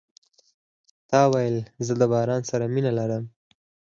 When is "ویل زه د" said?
1.33-2.03